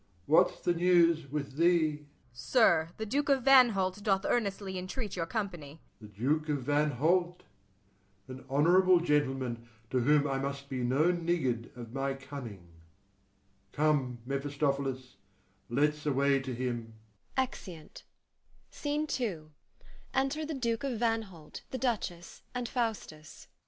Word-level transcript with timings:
what's 0.25 0.59
the 0.61 0.73
news 0.73 1.27
with 1.29 1.57
thee? 1.57 1.91
WAGNER. 1.97 2.05
Sir, 2.33 2.89
the 2.97 3.05
Duke 3.05 3.29
of 3.29 3.43
Vanholt 3.43 4.01
doth 4.01 4.25
earnestly 4.25 4.79
entreat 4.79 5.15
your 5.15 5.27
company. 5.27 5.79
FAUSTUS. 5.99 5.99
The 6.15 6.23
Duke 6.23 6.49
of 6.49 6.63
Vanholt! 6.65 7.41
an 8.27 8.43
honourable 8.49 8.99
gentleman, 8.99 9.69
to 9.91 9.99
whom 9.99 10.27
I 10.27 10.39
must 10.39 10.69
be 10.69 10.81
no 10.83 11.11
niggard 11.11 11.69
of 11.77 11.93
my 11.93 12.15
cunning. 12.15 12.67
Come, 13.73 14.17
Mephistophilis, 14.25 15.17
let's 15.69 16.03
away 16.07 16.39
to 16.39 16.55
him. 16.55 16.95